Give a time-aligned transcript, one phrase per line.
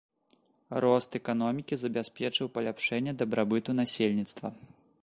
[0.85, 4.47] Рост эканомікі забяспечыў паляпшэнне дабрабыту насельніцтва.